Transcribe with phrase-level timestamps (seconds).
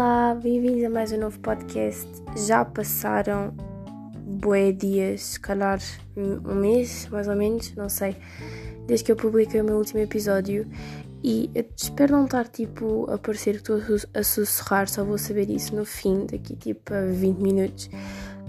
[0.00, 2.08] Olá, bem-vindos a mais um novo podcast.
[2.46, 3.52] Já passaram
[4.24, 5.80] bué dias, se calhar
[6.16, 8.16] um mês, mais ou menos, não sei,
[8.86, 10.68] desde que eu publiquei o meu último episódio.
[11.24, 13.80] E espero não estar tipo a parecer que estou
[14.14, 17.90] a sussurrar, só vou saber isso no fim, daqui tipo a 20 minutos,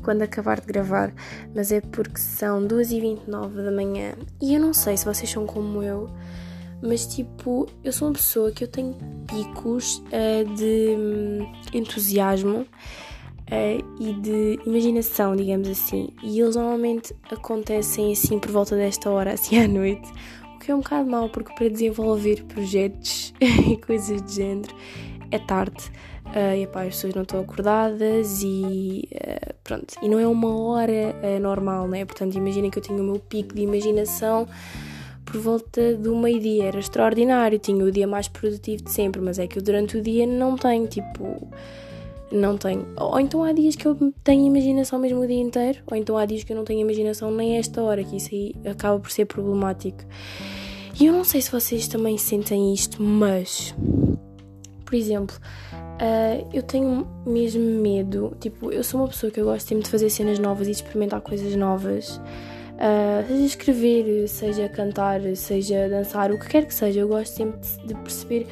[0.03, 1.11] quando acabar de gravar,
[1.55, 4.13] mas é porque são 2h29 da manhã.
[4.39, 6.11] E eu não sei se vocês são como eu
[6.81, 8.95] mas tipo, eu sou uma pessoa que eu tenho
[9.27, 18.11] picos uh, de um, entusiasmo uh, e de imaginação, digamos assim, e eles normalmente acontecem
[18.11, 20.09] assim por volta desta hora, assim à noite,
[20.55, 24.73] o que é um bocado mau porque para desenvolver projetos e coisas de género
[25.31, 25.91] é tarde.
[26.29, 29.95] Uh, e epá, as pessoas não estão acordadas e uh, pronto.
[29.99, 32.05] E não é uma hora uh, normal, né?
[32.05, 34.47] Portanto, imaginem que eu tenho o meu pico de imaginação
[35.31, 36.65] por volta do meio-dia.
[36.65, 40.01] Era extraordinário, tinha o dia mais produtivo de sempre, mas é que eu durante o
[40.01, 41.47] dia não tenho, tipo.
[42.31, 42.85] Não tenho.
[42.95, 46.25] Ou então há dias que eu tenho imaginação mesmo o dia inteiro, ou então há
[46.25, 49.25] dias que eu não tenho imaginação nem esta hora, que isso aí acaba por ser
[49.25, 50.03] problemático.
[50.99, 53.73] E eu não sei se vocês também sentem isto, mas.
[54.85, 55.35] Por exemplo,
[55.73, 58.35] uh, eu tenho mesmo medo.
[58.39, 60.77] Tipo, eu sou uma pessoa que eu gosto sempre de fazer cenas novas e de
[60.77, 62.19] experimentar coisas novas.
[62.79, 67.59] Uh, seja escrever, seja cantar, seja dançar, o que quer que seja, eu gosto sempre
[67.85, 68.47] de perceber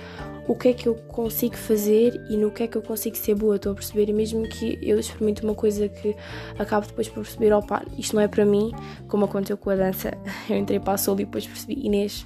[0.48, 3.36] o que é que eu consigo fazer e no que é que eu consigo ser
[3.36, 3.58] boa.
[3.58, 6.16] Estou a perceber, mesmo que eu experimente uma coisa que
[6.58, 8.72] acabo depois por perceber, opa, isto não é para mim,
[9.08, 10.12] como aconteceu com a dança.
[10.50, 12.26] Eu entrei para a solo e depois percebi, Inês,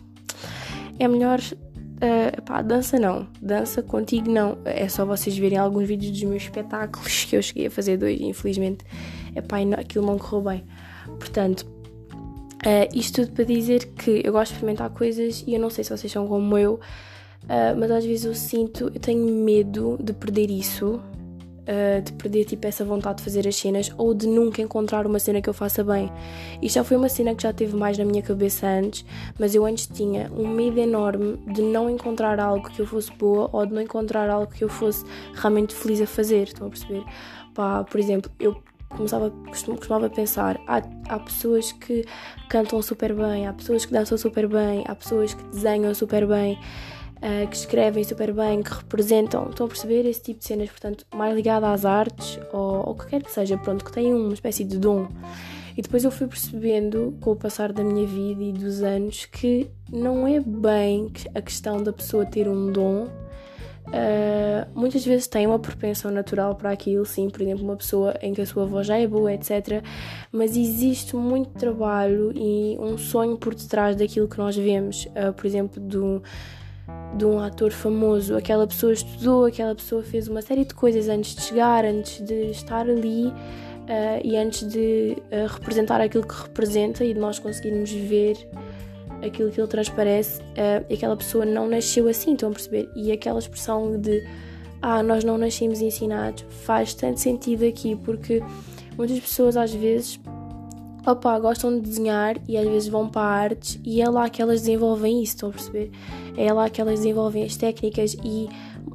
[0.99, 1.39] é melhor.
[1.39, 4.57] Uh, pá, dança não, dança contigo não.
[4.66, 8.19] É só vocês verem alguns vídeos dos meus espetáculos que eu cheguei a fazer dois,
[8.19, 8.83] infelizmente,
[9.35, 10.63] é pá, aquilo não correu bem.
[11.19, 11.70] Portanto,
[12.61, 15.83] Uh, isto tudo para dizer que eu gosto de experimentar coisas e eu não sei
[15.83, 20.13] se vocês são como eu, uh, mas às vezes eu sinto, eu tenho medo de
[20.13, 21.01] perder isso,
[21.61, 25.17] uh, de perder tipo essa vontade de fazer as cenas ou de nunca encontrar uma
[25.17, 26.11] cena que eu faça bem.
[26.61, 29.03] Isto já foi uma cena que já teve mais na minha cabeça antes,
[29.39, 33.50] mas eu antes tinha um medo enorme de não encontrar algo que eu fosse boa
[33.51, 36.44] ou de não encontrar algo que eu fosse realmente feliz a fazer.
[36.44, 37.03] Estão a perceber?
[37.55, 38.55] Pá, por exemplo, eu
[38.91, 42.06] começava, costumava pensar: há, há pessoas que
[42.50, 46.57] cantam super bem, há pessoas que dançam super bem, há pessoas que desenham super bem,
[47.18, 49.50] uh, que escrevem super bem, que representam.
[49.50, 53.07] Estão a perceber esse tipo de cenas, portanto, mais ligada às artes ou o que
[53.07, 55.07] quer que seja, pronto, que têm uma espécie de dom.
[55.78, 59.69] E depois eu fui percebendo, com o passar da minha vida e dos anos, que
[59.90, 63.07] não é bem a questão da pessoa ter um dom
[63.88, 68.34] Uh, muitas vezes tem uma propensão natural para aquilo, sim, por exemplo, uma pessoa em
[68.34, 69.84] que a sua voz já é boa, etc.
[70.31, 75.46] Mas existe muito trabalho e um sonho por detrás daquilo que nós vemos, uh, por
[75.46, 76.22] exemplo, um,
[77.18, 78.36] de um ator famoso.
[78.36, 82.52] Aquela pessoa estudou, aquela pessoa fez uma série de coisas antes de chegar, antes de
[82.52, 83.28] estar ali.
[83.81, 85.18] Uh, e antes de
[85.52, 88.38] representar aquilo que representa e de nós conseguirmos ver
[89.25, 92.89] aquilo que ele transparece, uh, aquela pessoa não nasceu assim, estão a perceber?
[92.95, 94.23] E aquela expressão de
[94.81, 98.41] ah, nós não nascemos ensinados faz tanto sentido aqui, porque
[98.97, 100.19] muitas pessoas às vezes
[101.05, 104.61] opa, gostam de desenhar e às vezes vão para artes e é lá que elas
[104.61, 105.91] desenvolvem isso, estão a perceber?
[106.38, 108.49] É lá que elas desenvolvem as técnicas e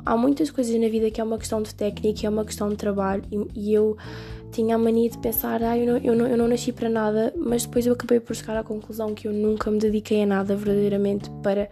[0.07, 2.77] há muitas coisas na vida que é uma questão de técnica, é uma questão de
[2.77, 3.97] trabalho e, e eu
[4.53, 7.35] tinha a mania de pensar, ah, eu não, eu, não, eu não nasci para nada,
[7.37, 10.57] mas depois eu acabei por chegar à conclusão que eu nunca me dediquei a nada
[10.57, 11.69] verdadeiramente para,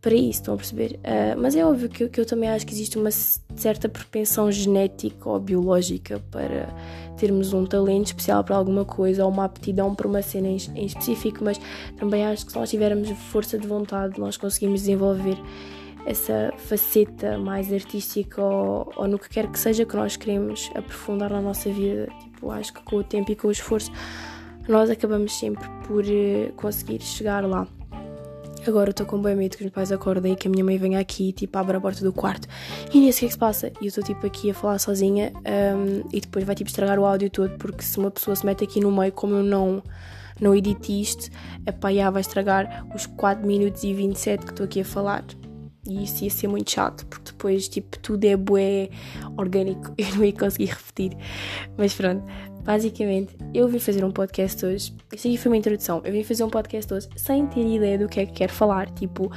[0.00, 0.98] para isso, estão a perceber?
[0.98, 5.28] Uh, mas é óbvio que, que eu também acho que existe uma certa propensão genética
[5.28, 6.68] ou biológica para
[7.18, 10.86] termos um talento especial para alguma coisa ou uma aptidão para uma cena em, em
[10.86, 11.60] específico, mas
[11.98, 15.36] também acho que se nós tivermos força de vontade, nós conseguimos desenvolver
[16.06, 21.30] essa faceta mais artística ou, ou, no que quer que seja que nós queremos aprofundar
[21.30, 22.08] na nossa vida.
[22.20, 23.90] Tipo, acho que com o tempo e com o esforço
[24.68, 27.66] nós acabamos sempre por uh, conseguir chegar lá.
[28.66, 30.76] Agora estou com bem medo que os meus pais acordem e que a minha mãe
[30.76, 32.46] venha aqui tipo abre a porta do quarto
[32.92, 33.72] e nisso o que é que se passa?
[33.80, 37.06] E eu estou tipo aqui a falar sozinha um, e depois vai tipo estragar o
[37.06, 39.82] áudio todo porque se uma pessoa se mete aqui no meio como eu não
[40.40, 41.30] não edito isto,
[41.66, 45.24] epá, já vai estragar os 4 minutos e 27 que estou aqui a falar.
[45.88, 48.90] E isso ia ser muito chato, porque depois, tipo, tudo é bué
[49.36, 49.92] orgânico.
[49.96, 51.16] Eu não ia conseguir repetir.
[51.78, 52.22] Mas pronto,
[52.62, 54.94] basicamente, eu vim fazer um podcast hoje.
[55.14, 56.02] Isso aqui foi uma introdução.
[56.04, 58.90] Eu vim fazer um podcast hoje sem ter ideia do que é que quero falar.
[58.90, 59.32] Tipo,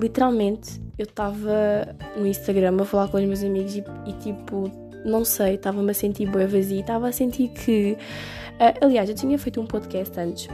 [0.00, 4.70] literalmente, eu estava no Instagram a falar com os meus amigos e, e tipo,
[5.04, 6.80] não sei, estava-me a sentir bué vazia.
[6.80, 7.98] Estava a sentir que.
[8.54, 10.48] Uh, aliás, eu tinha feito um podcast antes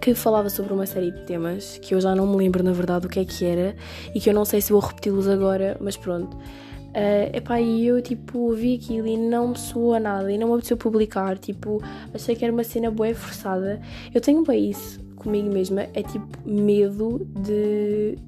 [0.00, 3.06] que falava sobre uma série de temas que eu já não me lembro na verdade
[3.06, 3.74] o que é que era
[4.14, 6.36] e que eu não sei se vou repeti-los agora, mas pronto.
[6.36, 10.54] Uh, epá, e eu tipo vi aquilo e não me soou nada e não me
[10.54, 11.36] apeteceu publicar.
[11.38, 11.82] Tipo,
[12.12, 13.80] achei que era uma cena boa forçada.
[14.14, 18.18] Eu tenho bem isso comigo mesma, é tipo medo de,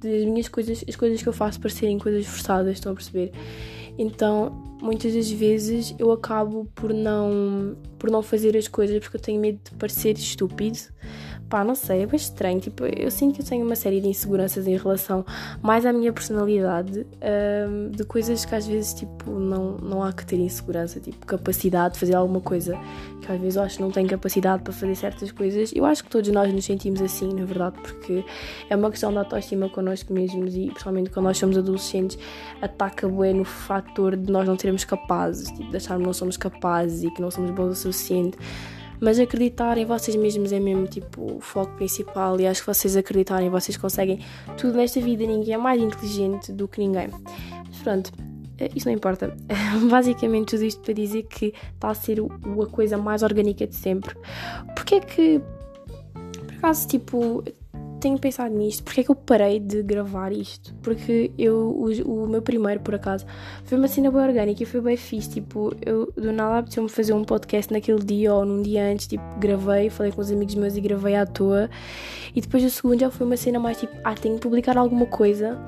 [0.00, 3.32] de as minhas coisas, as coisas que eu faço parecerem coisas forçadas, estão a perceber?
[3.98, 4.50] Então,
[4.80, 9.40] muitas das vezes eu acabo por não por não fazer as coisas porque eu tenho
[9.40, 10.78] medo de parecer estúpido
[11.52, 12.58] pá, não sei, é bem estranho.
[12.58, 15.22] Tipo, eu sinto que eu tenho uma série de inseguranças em relação
[15.60, 17.06] mais à minha personalidade,
[17.68, 21.92] um, de coisas que às vezes, tipo, não, não há que ter insegurança, tipo, capacidade
[21.92, 22.74] de fazer alguma coisa
[23.20, 25.70] que às vezes eu acho que não tenho capacidade para fazer certas coisas.
[25.74, 28.24] Eu acho que todos nós nos sentimos assim, na verdade, porque
[28.70, 32.18] é uma questão da autoestima connosco mesmos e, principalmente quando nós somos adolescentes,
[32.62, 36.36] ataca bem no fator de nós não sermos capazes, tipo, de acharmos que não somos
[36.38, 38.38] capazes e que não somos bons o suficiente.
[39.02, 42.96] Mas acreditar em vocês mesmos é mesmo tipo o foco principal e acho que vocês
[42.96, 44.20] acreditarem, vocês conseguem
[44.56, 45.26] tudo nesta vida.
[45.26, 47.08] Ninguém é mais inteligente do que ninguém.
[47.66, 48.12] Mas pronto,
[48.58, 49.36] eh, isso não importa.
[49.90, 54.14] Basicamente, tudo isto para dizer que está a ser a coisa mais orgânica de sempre.
[54.76, 55.40] Porque é que,
[56.46, 57.42] por acaso, tipo,
[58.02, 58.82] tenho pensado nisto.
[58.82, 60.74] Porque é que eu parei de gravar isto?
[60.82, 63.24] Porque eu, o, o meu primeiro, por acaso,
[63.64, 65.30] foi uma cena bem orgânica e foi bem fixe.
[65.30, 69.06] Tipo, eu do nada apeteceu-me fazer um podcast naquele dia ou num dia antes.
[69.06, 71.70] Tipo, gravei, falei com os amigos meus e gravei à toa.
[72.34, 75.06] E depois o segundo já foi uma cena mais tipo, ah, tenho que publicar alguma
[75.06, 75.58] coisa.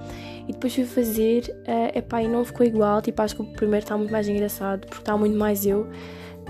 [0.48, 3.00] E depois fui fazer, uh, epá, e não ficou igual.
[3.00, 5.86] Tipo, acho que o primeiro está muito mais engraçado porque está muito mais eu.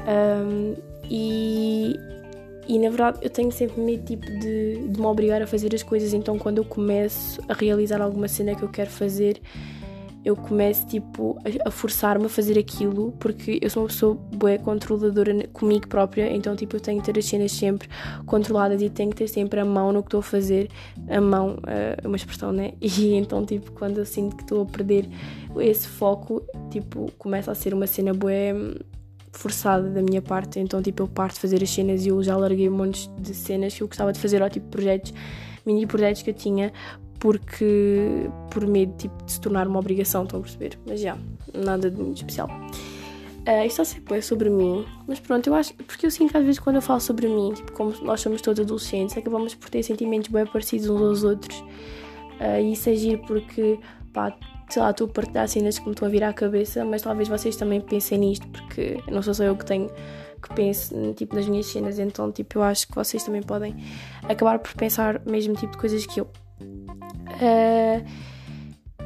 [0.09, 0.75] Um,
[1.11, 1.95] e
[2.67, 5.83] e na verdade eu tenho sempre medo tipo, de, de me obrigar a fazer as
[5.83, 9.41] coisas, então quando eu começo a realizar alguma cena que eu quero fazer,
[10.25, 15.47] eu começo tipo a, forçar-me a fazer aquilo, porque eu sou uma pessoa boa controladora
[15.49, 17.89] comigo própria, então tipo eu tenho que ter as cenas sempre
[18.25, 20.71] controladas e tenho que ter sempre a mão no que estou a fazer,
[21.09, 22.73] a mão é uma expressão, né?
[22.81, 25.09] E então tipo quando eu sinto que estou a perder
[25.59, 28.33] esse foco, tipo começa a ser uma cena boa
[29.35, 32.37] forçada da minha parte, então tipo eu parto de fazer as cenas e eu já
[32.37, 35.13] larguei um monte de cenas que eu gostava de fazer, ou tipo projetos,
[35.67, 36.73] mini projetos que eu tinha,
[37.19, 40.79] porque por medo tipo, de se tornar uma obrigação, estão a perceber?
[40.87, 41.17] Mas já,
[41.53, 42.49] nada de muito especial.
[43.47, 46.45] Uh, isto sempre é sobre mim, mas pronto, eu acho, porque eu sinto que às
[46.45, 49.83] vezes quando eu falo sobre mim, tipo, como nós somos todos adolescentes, acabamos por ter
[49.83, 51.59] sentimentos bem parecidos uns aos outros.
[52.41, 53.79] Uh, e isso é giro porque,
[54.15, 54.35] pá,
[54.75, 57.55] sei lá, a partilhar cenas que me estão a vir à cabeça, mas talvez vocês
[57.55, 59.89] também pensem nisto, porque não sou só eu que tenho
[60.43, 63.77] que pense tipo, nas minhas cenas, então tipo, eu acho que vocês também podem
[64.29, 66.25] acabar por pensar o mesmo tipo de coisas que eu.
[66.61, 68.05] Uh,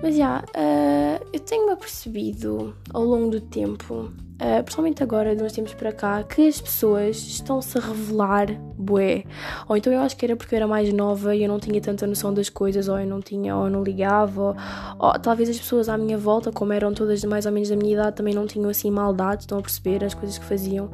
[0.02, 5.42] mas já, yeah, uh, eu tenho-me apercebido ao longo do tempo uh, principalmente agora, de
[5.42, 8.46] uns tempos para cá, que as pessoas estão-se a revelar
[8.76, 9.24] bué.
[9.68, 11.80] Ou então eu acho que era porque eu era mais nova e eu não tinha
[11.80, 14.56] tanta noção das coisas, ou eu não tinha, ou eu não ligava, ou,
[14.98, 17.94] ou talvez as pessoas à minha volta, como eram todas mais ou menos da minha
[17.94, 20.90] idade, também não tinham assim maldade, estão a perceber as coisas que faziam.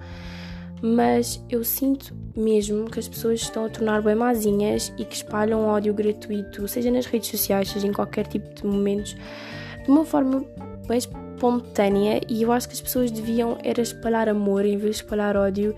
[0.83, 5.67] Mas eu sinto mesmo que as pessoas estão a tornar bem mazinhas e que espalham
[5.67, 9.17] ódio gratuito, seja nas redes sociais, seja em qualquer tipo de momentos,
[9.83, 10.45] de uma forma
[10.87, 10.99] bem
[11.35, 15.37] espontânea e eu acho que as pessoas deviam era espalhar amor em vez de espalhar
[15.37, 15.75] ódio.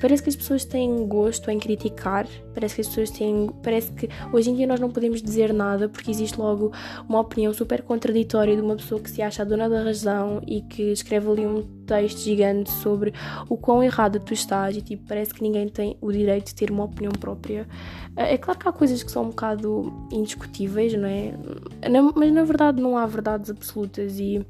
[0.00, 4.08] Parece que as pessoas têm gosto em criticar, parece que as pessoas têm, parece que
[4.32, 6.72] hoje em dia nós não podemos dizer nada porque existe logo
[7.08, 10.62] uma opinião super contraditória de uma pessoa que se acha a dona da razão e
[10.62, 13.12] que escreve ali um texto gigante sobre
[13.48, 16.70] o quão errado tu estás e tipo, parece que ninguém tem o direito de ter
[16.70, 17.66] uma opinião própria.
[18.14, 21.32] É claro que há coisas que são um bocado indiscutíveis, não é?
[22.14, 24.46] Mas na verdade não há verdades absolutas e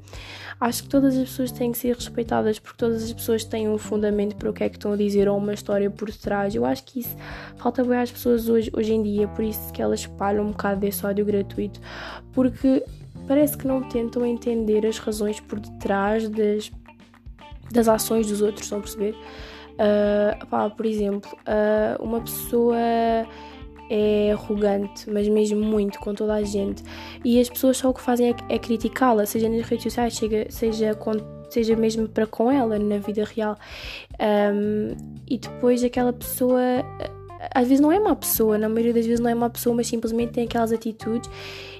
[0.59, 3.77] acho que todas as pessoas têm que ser respeitadas porque todas as pessoas têm um
[3.79, 6.53] fundamento para o que é que estão a dizer ou uma história por trás.
[6.53, 7.15] Eu acho que isso
[7.57, 10.81] falta bem às pessoas hoje, hoje em dia, por isso que elas espalham um bocado
[10.81, 11.79] desse ódio gratuito,
[12.33, 12.83] porque
[13.27, 16.71] parece que não tentam entender as razões por detrás das,
[17.71, 19.15] das ações dos outros, estão a perceber?
[19.73, 22.77] Uh, pá, por exemplo, uh, uma pessoa
[23.93, 26.81] é arrogante, mas mesmo muito, com toda a gente.
[27.25, 30.45] E as pessoas só o que fazem é, é criticá-la, seja nas redes sociais, seja,
[30.49, 31.11] seja, com,
[31.49, 33.57] seja mesmo para com ela, na vida real.
[34.53, 34.95] Um,
[35.29, 36.61] e depois aquela pessoa
[37.53, 39.87] às vezes não é uma pessoa, na maioria das vezes não é uma pessoa, mas
[39.87, 41.29] simplesmente tem aquelas atitudes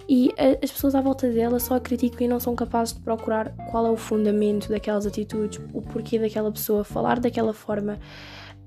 [0.10, 3.56] e as pessoas à volta dela só a criticam e não são capazes de procurar
[3.70, 7.98] qual é o fundamento daquelas atitudes, o porquê daquela pessoa falar daquela forma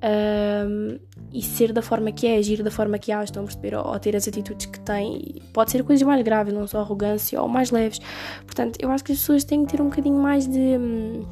[0.05, 0.99] um,
[1.33, 3.75] e ser da forma que é, agir da forma que age, estão a perceber?
[3.75, 5.43] Ou, ter as atitudes que tem.
[5.53, 8.01] Pode ser coisas mais graves, não só arrogância, ou mais leves.
[8.45, 11.25] Portanto, eu acho que as pessoas têm que ter um bocadinho mais de hum,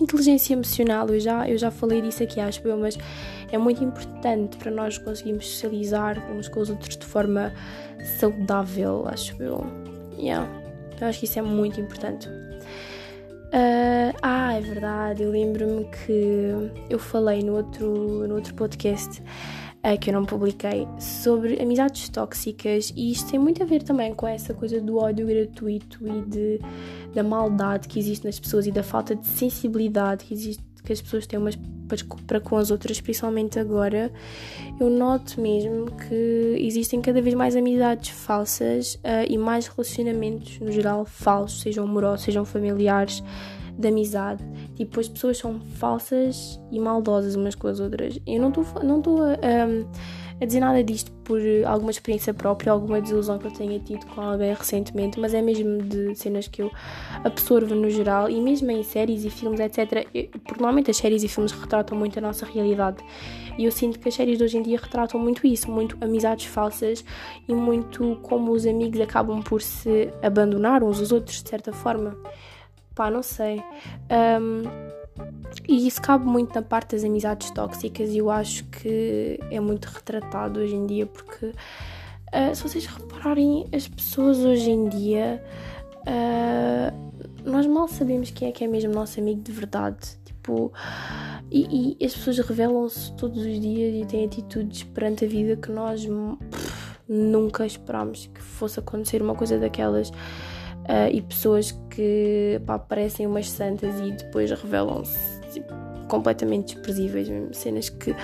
[0.00, 1.08] inteligência emocional.
[1.08, 2.98] Eu já, eu já falei disso aqui, acho eu, mas
[3.50, 7.52] é muito importante para nós conseguirmos socializar uns com os outros de forma
[8.18, 9.64] saudável, acho eu.
[10.18, 10.48] Yeah.
[11.00, 12.28] Eu acho que isso é muito importante.
[12.28, 16.52] Uh, ah, é verdade, eu lembro-me que
[16.90, 22.92] eu falei no outro, no outro podcast uh, que eu não publiquei sobre amizades tóxicas
[22.94, 26.60] e isto tem muito a ver também com essa coisa do ódio gratuito e de,
[27.14, 31.02] da maldade que existe nas pessoas e da falta de sensibilidade que existe que as
[31.02, 31.54] pessoas têm umas
[32.26, 34.10] para com as outras, principalmente agora,
[34.80, 40.72] eu noto mesmo que existem cada vez mais amizades falsas uh, e mais relacionamentos no
[40.72, 43.22] geral falsos, sejam amorosos, sejam familiares,
[43.78, 44.42] de amizade.
[44.76, 48.18] Tipo, as pessoas são falsas e maldosas umas com as outras.
[48.26, 53.00] Eu não estou não a, a, a dizer nada disto por alguma experiência própria, alguma
[53.00, 56.70] desilusão que eu tenha tido com alguém recentemente, mas é mesmo de cenas que eu
[57.24, 60.06] absorvo no geral e mesmo em séries e filmes, etc.
[60.44, 63.04] Porque normalmente as séries e filmes retratam muito a nossa realidade.
[63.58, 66.46] E eu sinto que as séries de hoje em dia retratam muito isso, muito amizades
[66.46, 67.04] falsas
[67.48, 72.16] e muito como os amigos acabam por se abandonar uns aos outros de certa forma
[72.98, 73.62] pá, não sei.
[74.10, 74.64] Um,
[75.66, 79.86] e isso cabe muito na parte das amizades tóxicas e eu acho que é muito
[79.86, 85.42] retratado hoje em dia porque uh, se vocês repararem, as pessoas hoje em dia
[86.00, 87.08] uh,
[87.44, 90.18] nós mal sabemos quem é que é mesmo nosso amigo de verdade.
[90.24, 90.72] Tipo,
[91.50, 95.70] e, e as pessoas revelam-se todos os dias e têm atitudes perante a vida que
[95.70, 100.10] nós pff, nunca esperámos que fosse acontecer uma coisa daquelas
[100.88, 105.72] uh, e pessoas que pá, parecem umas santas e depois revelam-se tipo,
[106.08, 108.14] completamente desprezíveis, mesmo cenas que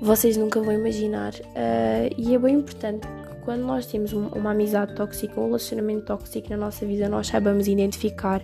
[0.00, 1.34] vocês nunca vão imaginar.
[1.34, 6.48] Uh, e é bem importante que quando nós temos uma amizade tóxica, um relacionamento tóxico
[6.50, 8.42] na nossa vida, nós saibamos identificar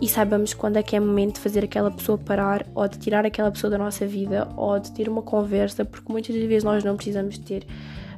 [0.00, 3.24] e saibamos quando é que é momento de fazer aquela pessoa parar ou de tirar
[3.24, 6.82] aquela pessoa da nossa vida ou de ter uma conversa, porque muitas das vezes nós
[6.82, 7.64] não precisamos ter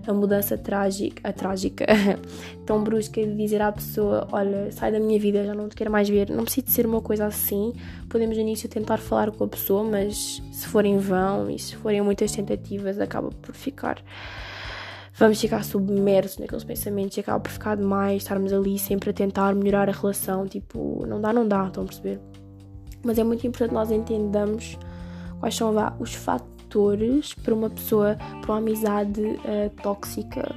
[0.07, 1.87] a mudança trágica, a trágica,
[2.67, 5.91] tão brusca de dizer à pessoa: Olha, sai da minha vida, já não te quero
[5.91, 6.31] mais ver.
[6.31, 7.73] Não precisa ser uma coisa assim.
[8.09, 11.77] Podemos no início tentar falar com a pessoa, mas se for em vão e se
[11.77, 14.03] forem muitas tentativas, acaba por ficar.
[15.17, 19.55] Vamos ficar submersos naqueles pensamentos e acaba por ficar demais estarmos ali sempre a tentar
[19.55, 20.47] melhorar a relação.
[20.47, 22.21] Tipo, não dá, não dá, estão a perceber?
[23.05, 24.77] Mas é muito importante nós entendamos
[25.39, 30.55] quais são os fatos fatores para uma pessoa, para uma amizade uh, tóxica.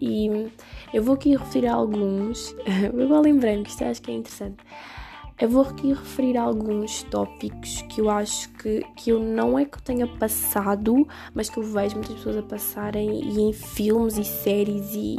[0.00, 0.50] E
[0.92, 2.54] eu vou aqui referir alguns,
[2.92, 4.56] eu lembrando que isto acho que é interessante.
[5.40, 9.78] Eu vou aqui referir alguns tópicos que eu acho que, que eu não é que
[9.78, 14.24] eu tenha passado, mas que eu vejo muitas pessoas a passarem e em filmes e
[14.24, 15.16] séries e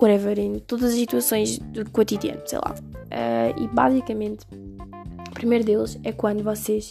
[0.00, 2.74] whatever, em todas as situações do cotidiano, sei lá.
[2.74, 4.46] Uh, e basicamente,
[5.28, 6.90] o primeiro deles é quando vocês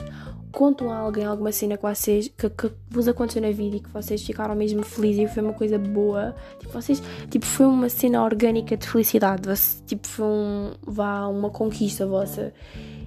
[0.53, 3.89] contam a alguém alguma cena que vocês que, que vos aconteceu na vida e que
[3.89, 6.35] vocês ficaram mesmo felizes e foi uma coisa boa.
[6.59, 9.49] Tipo, vocês, tipo, foi uma cena orgânica de felicidade.
[9.49, 12.53] Você, tipo, foi um, vá, uma conquista vossa.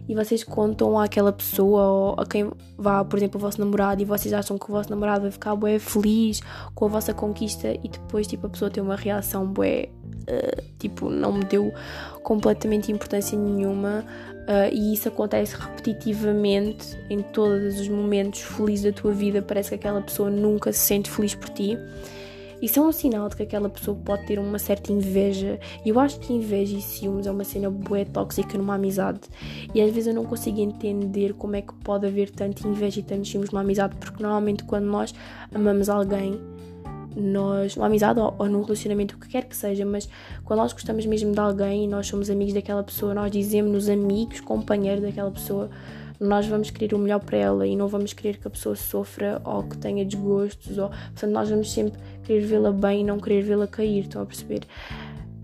[0.08, 4.04] E vocês contam àquela pessoa ou a quem vá, por exemplo, o vosso namorado e
[4.04, 6.40] vocês acham que o vosso namorado vai ficar bué feliz
[6.74, 9.88] com a vossa conquista e depois, tipo, a pessoa tem uma reação bué,
[10.28, 11.72] uh, tipo, não me deu
[12.22, 14.04] completamente importância nenhuma
[14.46, 19.42] Uh, e isso acontece repetitivamente em todos os momentos felizes da tua vida.
[19.42, 21.76] Parece que aquela pessoa nunca se sente feliz por ti.
[22.62, 25.58] Isso é um sinal de que aquela pessoa pode ter uma certa inveja.
[25.84, 29.20] E eu acho que inveja e ciúmes é uma cena bué tóxica numa amizade.
[29.74, 33.02] E às vezes eu não consigo entender como é que pode haver tanta inveja e
[33.02, 35.14] tantos ciúmes numa amizade, porque normalmente quando nós
[35.54, 36.40] amamos alguém,
[37.16, 40.08] nós, uma amizade ou, ou num relacionamento, o que quer que seja, mas
[40.44, 44.40] quando nós gostamos mesmo de alguém e nós somos amigos daquela pessoa, nós dizemos-nos amigos,
[44.40, 45.70] companheiros daquela pessoa,
[46.20, 49.40] nós vamos querer o melhor para ela e não vamos querer que a pessoa sofra
[49.44, 53.42] ou que tenha desgostos, ou, portanto, nós vamos sempre querer vê-la bem e não querer
[53.42, 54.62] vê-la cair, estão a perceber?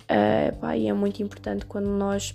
[0.03, 2.35] Uh, pá, e é muito importante quando nós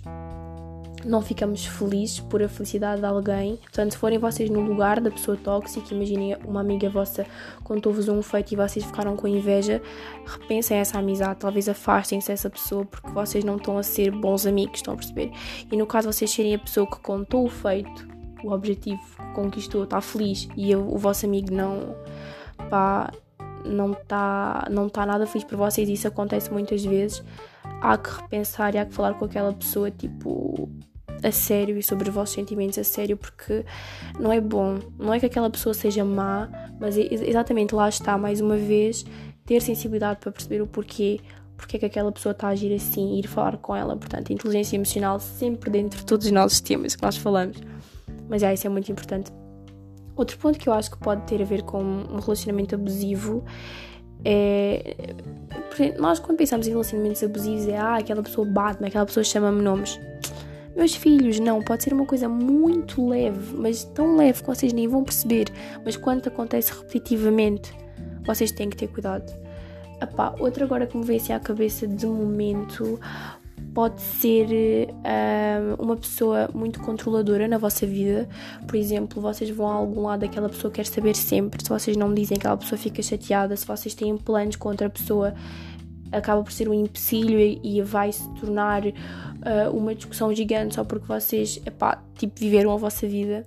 [1.08, 3.56] não ficamos felizes por a felicidade de alguém.
[3.56, 7.26] Portanto, se forem vocês no lugar da pessoa tóxica, imaginem uma amiga vossa
[7.64, 9.80] contou-vos um feito e vocês ficaram com inveja,
[10.26, 14.78] repensem essa amizade, talvez afastem-se dessa pessoa porque vocês não estão a ser bons amigos,
[14.78, 15.32] estão a perceber?
[15.70, 18.06] E no caso vocês serem a pessoa que contou o feito,
[18.44, 21.96] o objetivo que conquistou, está feliz e o, o vosso amigo não,
[22.68, 23.10] pá,
[23.64, 27.22] não está não tá nada feliz por vocês, isso acontece muitas vezes
[27.80, 30.68] há que repensar e há que falar com aquela pessoa, tipo,
[31.22, 33.64] a sério e sobre os vossos sentimentos a sério, porque
[34.18, 34.78] não é bom.
[34.98, 36.48] Não é que aquela pessoa seja má,
[36.80, 39.04] mas é exatamente lá está, mais uma vez,
[39.44, 41.20] ter sensibilidade para perceber o porquê,
[41.56, 43.96] porque é que aquela pessoa está a agir assim e ir falar com ela.
[43.96, 47.56] Portanto, inteligência emocional sempre dentro de todos os nossos temas que nós falamos.
[48.28, 49.32] Mas é, isso é muito importante.
[50.14, 53.44] Outro ponto que eu acho que pode ter a ver com um relacionamento abusivo
[54.24, 55.14] é
[55.98, 59.98] nós quando pensamos em relacionamentos abusivos é ah, aquela pessoa bate-me, aquela pessoa chama-me nomes.
[60.78, 64.86] Meus filhos, não, pode ser uma coisa muito leve, mas tão leve que vocês nem
[64.86, 65.48] vão perceber.
[65.84, 67.76] Mas quando acontece repetitivamente,
[68.24, 69.28] vocês têm que ter cuidado.
[70.00, 73.00] Epá, outra agora que me vem assim à cabeça de momento
[73.74, 78.28] pode ser uh, uma pessoa muito controladora na vossa vida.
[78.64, 81.60] Por exemplo, vocês vão a algum lado, aquela pessoa quer saber sempre.
[81.60, 83.56] Se vocês não me dizem, aquela pessoa fica chateada.
[83.56, 85.34] Se vocês têm planos com outra pessoa,
[86.12, 91.06] acaba por ser um empecilho e, vai se tornar uh, uma discussão gigante só porque
[91.06, 93.46] vocês, epá, tipo, viveram a vossa vida.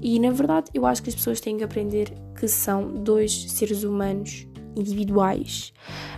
[0.00, 3.84] E na verdade, eu acho que as pessoas têm que aprender que são dois seres
[3.84, 5.72] humanos individuais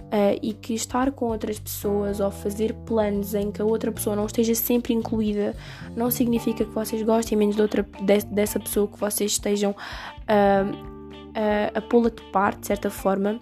[0.05, 4.15] uh, e que estar com outras pessoas ou fazer planos em que a outra pessoa
[4.15, 5.55] não esteja sempre incluída
[5.97, 10.93] não significa que vocês gostem menos de outra, de, dessa pessoa, que vocês estejam uh,
[11.75, 13.41] a pô-la de parte, de certa forma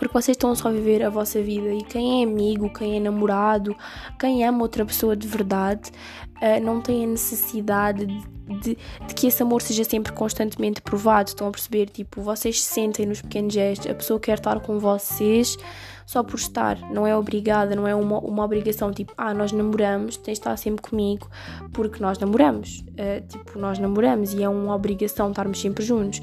[0.00, 3.00] porque vocês estão só a viver a vossa vida e quem é amigo, quem é
[3.00, 3.76] namorado,
[4.18, 5.90] quem ama outra pessoa de verdade,
[6.36, 11.28] uh, não tem a necessidade de, de, que esse amor seja sempre constantemente provado.
[11.28, 11.90] Estão a perceber?
[11.90, 15.58] Tipo, vocês sentem nos pequenos gestos, a pessoa quer estar com vocês
[16.06, 20.16] só por estar, não é obrigada, não é uma, uma obrigação tipo, ah, nós namoramos,
[20.16, 21.28] tens de estar sempre comigo
[21.74, 22.82] porque nós namoramos.
[22.92, 26.22] Uh, tipo, nós namoramos e é uma obrigação estarmos sempre juntos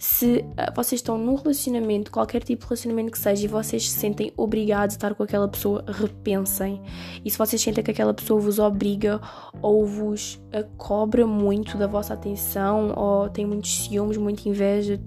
[0.00, 3.98] se uh, vocês estão num relacionamento, qualquer tipo de relacionamento que seja, e vocês se
[3.98, 6.80] sentem obrigados a estar com aquela pessoa, repensem.
[7.22, 9.20] E se vocês sentem que aquela pessoa vos obriga
[9.60, 14.98] ou vos uh, cobra muito da vossa atenção, ou tem muitos ciúmes, muita inveja,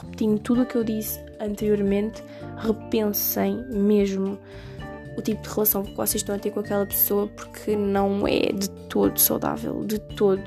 [0.00, 2.22] repetindo tudo o que eu disse anteriormente,
[2.58, 4.38] repensem mesmo
[5.16, 8.52] o tipo de relação que vocês estão a ter com aquela pessoa, porque não é
[8.52, 10.44] de todo saudável, de todo.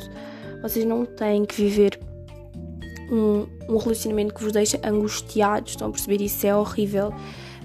[0.62, 2.00] Vocês não têm que viver
[3.12, 6.24] um, um relacionamento que vos deixa angustiados, estão a perceber?
[6.24, 7.10] Isso é horrível.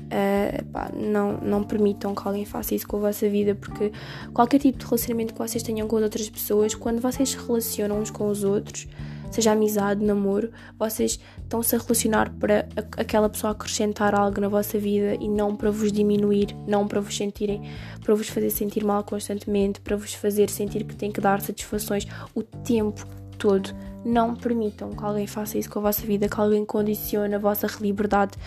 [0.06, 3.90] Uh, pá, não, não permitam que alguém faça isso com a vossa vida, porque
[4.32, 8.10] qualquer tipo de relacionamento que vocês tenham com outras pessoas, quando vocês se relacionam uns
[8.10, 8.86] com os outros,
[9.30, 15.16] seja amizade, namoro, vocês estão-se a relacionar para aquela pessoa acrescentar algo na vossa vida
[15.20, 17.62] e não para vos diminuir, não para vos sentirem,
[18.04, 22.06] para vos fazer sentir mal constantemente, para vos fazer sentir que têm que dar satisfações
[22.34, 23.04] o tempo
[23.38, 23.74] todo.
[24.06, 27.66] Não permitam que alguém faça isso com a vossa vida, que alguém condicione a vossa
[27.80, 28.38] liberdade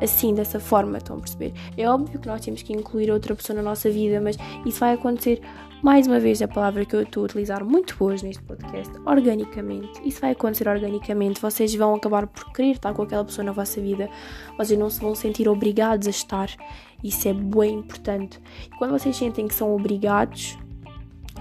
[0.00, 1.52] assim, dessa forma, estão a perceber?
[1.76, 4.94] É óbvio que nós temos que incluir outra pessoa na nossa vida, mas isso vai
[4.94, 5.40] acontecer,
[5.82, 10.00] mais uma vez, a palavra que eu estou a utilizar muito hoje neste podcast, organicamente.
[10.04, 11.40] Isso vai acontecer organicamente.
[11.40, 14.08] Vocês vão acabar por querer estar com aquela pessoa na vossa vida,
[14.56, 16.48] vocês não se vão sentir obrigados a estar.
[17.02, 18.40] Isso é bem importante.
[18.66, 20.56] E quando vocês sentem que são obrigados,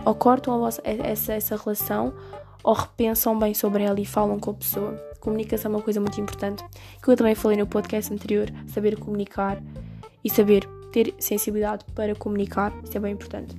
[0.04, 2.12] ou cortam vossa, essa, essa relação,
[2.63, 4.93] ou repensam bem sobre ela e falam com a pessoa.
[5.19, 6.63] Comunicação é uma coisa muito importante,
[7.02, 9.62] que eu também falei no podcast anterior, saber comunicar
[10.24, 13.56] e saber ter sensibilidade para comunicar, isso é bem importante.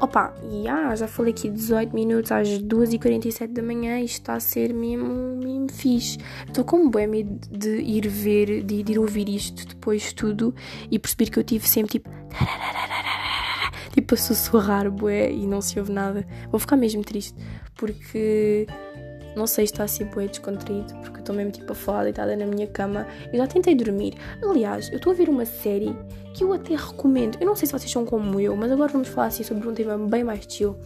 [0.00, 4.40] Opa, e ah, já falei aqui 18 minutos às 2h47 da manhã, isto está a
[4.40, 6.18] ser mesmo, mesmo fixe.
[6.46, 10.54] Estou com bem medo de ir ver, de, de ir ouvir isto depois de tudo
[10.88, 12.08] e perceber que eu tive sempre tipo
[14.00, 16.24] tipo a sussurrar bué e não se ouve nada.
[16.50, 17.34] Vou ficar mesmo triste
[17.74, 18.66] porque
[19.36, 22.66] não sei, está assim bué descontraído porque estou mesmo tipo a falar deitada na minha
[22.66, 23.06] cama.
[23.32, 24.14] Eu já tentei dormir.
[24.42, 25.96] Aliás, eu estou a ver uma série
[26.32, 27.38] que eu até recomendo.
[27.40, 29.74] Eu não sei se vocês são como eu, mas agora vamos falar assim sobre um
[29.74, 30.76] tema bem mais chill.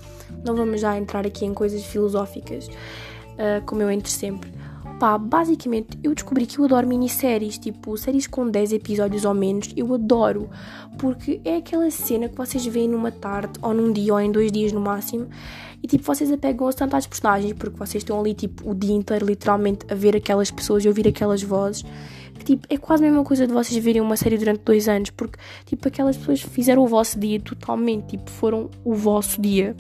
[0.44, 4.51] Não vamos já entrar aqui em coisas filosóficas, uh, como eu entro sempre
[5.03, 9.75] pá, basicamente eu descobri que eu adoro minisséries, tipo séries com 10 episódios ou menos,
[9.77, 10.49] eu adoro,
[10.97, 14.53] porque é aquela cena que vocês veem numa tarde, ou num dia, ou em dois
[14.53, 15.27] dias no máximo,
[15.83, 19.27] e tipo vocês apegam-se tanto às personagens, porque vocês estão ali tipo o dia inteiro
[19.27, 21.85] literalmente a ver aquelas pessoas e ouvir aquelas vozes.
[22.38, 25.11] Que, tipo, é quase a mesma coisa de vocês verem uma série durante dois anos,
[25.11, 25.37] porque
[25.67, 29.75] tipo aquelas pessoas fizeram o vosso dia totalmente, tipo, foram o vosso dia.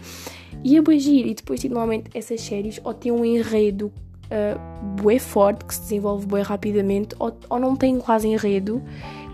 [0.64, 3.92] E é bem giro, e depois, tipo, normalmente essas séries ou têm um enredo
[4.32, 8.82] uh, bué forte, que se desenvolve bué rapidamente, ou, ou não tem quase enredo.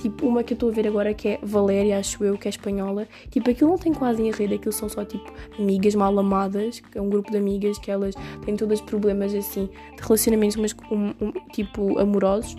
[0.01, 2.51] Tipo, uma que eu estou a ver agora que é Valéria, acho eu, que é
[2.51, 3.09] espanhola.
[3.31, 7.03] Tipo, aquilo não tem quase enredo, aquilo são só, tipo, amigas mal amadas, que é
[7.03, 11.33] um grupo de amigas que elas têm todos problemas, assim, de relacionamentos, mas, um, um,
[11.53, 12.55] tipo, amorosos.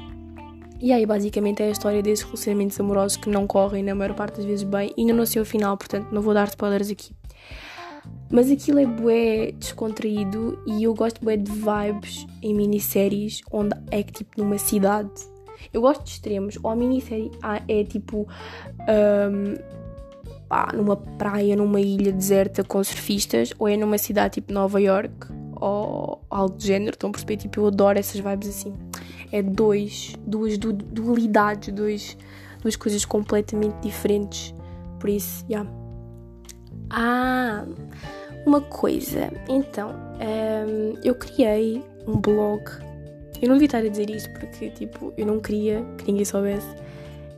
[0.81, 4.37] E aí, basicamente, é a história desses relacionamentos amorosos que não correm, na maior parte
[4.37, 4.93] das vezes, bem.
[4.97, 7.13] E não sei o final, portanto, não vou dar spoilers aqui.
[8.31, 14.03] Mas aquilo é bué descontraído e eu gosto bué de vibes em minisséries onde é
[14.03, 15.09] que tipo numa cidade.
[15.73, 16.57] Eu gosto de extremos.
[16.61, 17.31] Ou a minissérie
[17.67, 18.27] é tipo
[18.87, 19.55] um,
[20.47, 25.27] pá, numa praia, numa ilha deserta com surfistas, ou é numa cidade tipo Nova York
[25.59, 26.91] ou algo do género.
[26.91, 27.37] Estão a perceber?
[27.37, 28.73] Tipo, eu adoro essas vibes assim.
[29.31, 32.17] é dois, duas du dualidades, dois,
[32.61, 34.53] duas coisas completamente diferentes.
[34.99, 35.59] Por isso, já.
[35.59, 35.71] Yeah.
[36.91, 37.65] Ah,
[38.49, 39.31] uma coisa.
[39.47, 42.63] Então, um, eu criei um blog.
[43.41, 46.67] Eu não devia estar a dizer isto porque, tipo, eu não queria que ninguém soubesse.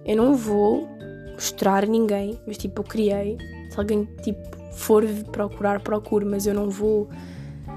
[0.06, 0.90] Eu não vou
[1.34, 3.38] mostrar a ninguém, mas, tipo, eu criei.
[3.70, 7.10] Se alguém, tipo, for procurar, procure, mas eu não vou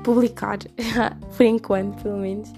[0.05, 0.59] publicar,
[1.37, 2.51] por enquanto, pelo menos.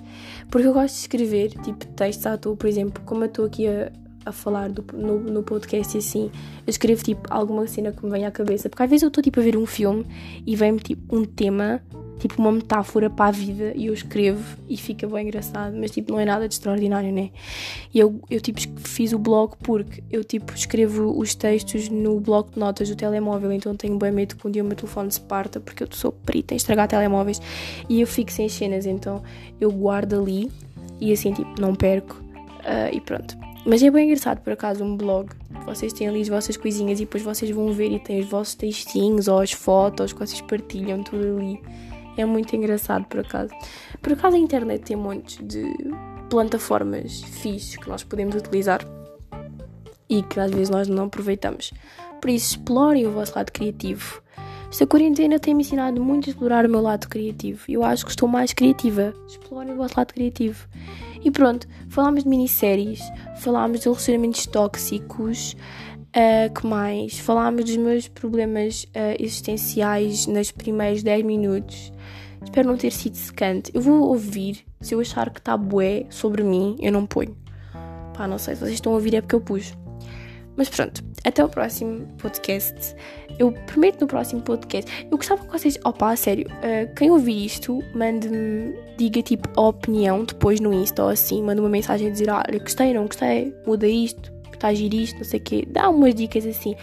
[0.50, 3.66] Porque eu gosto de escrever, tipo, textos à toa, por exemplo, como eu estou aqui
[3.66, 3.90] a,
[4.26, 6.30] a falar do, no, no podcast e assim,
[6.66, 9.22] eu escrevo tipo alguma cena que me vem à cabeça, porque às vezes eu estou
[9.22, 10.04] tipo a ver um filme
[10.44, 11.80] e vem-me tipo um tema,
[12.18, 16.10] tipo uma metáfora para a vida e eu escrevo e fica bem engraçado, mas tipo
[16.10, 17.30] não é nada de extraordinário, né?
[17.94, 22.50] E eu, eu tipo fiz o blog porque eu tipo escrevo os textos no bloco
[22.52, 25.20] de notas do telemóvel, então tenho bem medo que um dia o meu telefone se
[25.20, 27.40] parta porque eu sou perita em estragar telemóveis
[27.88, 29.22] e eu fico sem cenas, então
[29.60, 30.50] eu guardo ali
[31.00, 33.45] e assim tipo não perco uh, e pronto.
[33.66, 35.28] Mas é bem engraçado, por acaso, um blog.
[35.64, 38.54] Vocês têm ali as vossas coisinhas e depois vocês vão ver e tem os vossos
[38.54, 41.60] textinhos ou as fotos que vocês partilham, tudo ali.
[42.16, 43.52] É muito engraçado, por acaso.
[44.00, 45.64] Por acaso, a internet tem montes de
[46.30, 48.86] plataformas fixes que nós podemos utilizar
[50.08, 51.72] e que às vezes nós não aproveitamos.
[52.20, 54.22] Por isso, explorem o vosso lado criativo.
[54.70, 57.64] Esta quarentena tem me ensinado muito a explorar o meu lado criativo.
[57.68, 59.12] Eu acho que estou mais criativa.
[59.26, 60.68] Explorem o vosso lado criativo.
[61.26, 63.00] E pronto, falámos de minisséries,
[63.38, 65.56] falámos de relacionamentos tóxicos,
[66.14, 67.18] uh, que mais?
[67.18, 71.92] Falámos dos meus problemas uh, existenciais nos primeiros 10 minutos.
[72.44, 73.72] Espero não ter sido secante.
[73.74, 77.36] Eu vou ouvir, se eu achar que está bué sobre mim, eu não ponho.
[78.14, 79.76] Pá, não sei, se vocês estão a ouvir é porque eu pus.
[80.56, 82.94] Mas pronto, até o próximo podcast.
[83.36, 85.08] Eu prometo no próximo podcast.
[85.10, 85.76] Eu gostava que vocês.
[85.84, 86.46] Opa, sério.
[86.46, 88.85] Uh, quem ouvir isto, mande-me.
[88.96, 91.42] Diga tipo a opinião depois no Insta ou assim.
[91.42, 95.24] Manda uma mensagem a dizer: olha, gostei, não gostei, muda isto, está a isto, não
[95.24, 95.68] sei o quê.
[95.68, 96.74] Dá umas dicas assim.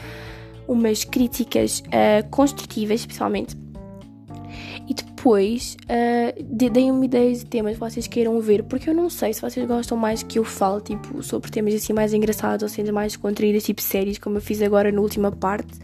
[0.67, 3.57] Umas críticas uh, construtivas, especialmente
[4.87, 9.33] e depois uh, deem-me ideias de temas que vocês queiram ver, porque eu não sei
[9.33, 12.91] se vocês gostam mais que eu fale, tipo, sobre temas assim mais engraçados ou sendo
[12.91, 15.79] mais contraídas, tipo séries, como eu fiz agora na última parte,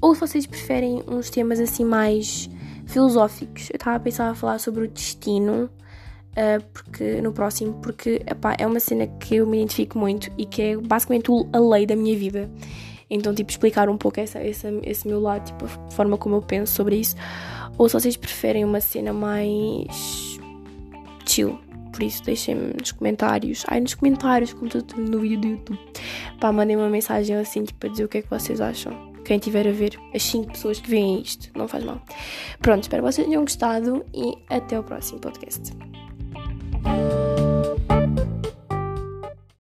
[0.00, 2.48] ou se vocês preferem uns temas assim mais
[2.90, 3.70] filosóficos.
[3.70, 5.70] Eu estava a pensar a falar sobre o destino.
[6.30, 10.46] Uh, porque no próximo, porque epá, é uma cena que eu me identifico muito e
[10.46, 12.48] que é basicamente a lei da minha vida.
[13.10, 16.42] Então, tipo, explicar um pouco essa, essa, esse meu lado, tipo, a forma como eu
[16.42, 17.16] penso sobre isso.
[17.76, 20.38] Ou se vocês preferem uma cena mais
[21.26, 21.58] chill.
[21.92, 23.64] Por isso, deixem-me nos comentários.
[23.66, 25.80] Ai, nos comentários, como tudo no vídeo do YouTube.
[26.40, 29.09] Pá, mandem uma mensagem assim, tipo, dizer o que é que vocês acham.
[29.24, 32.00] Quem tiver a ver, as 5 pessoas que veem isto, não faz mal.
[32.60, 35.72] Pronto, espero que vocês tenham gostado e até o próximo podcast.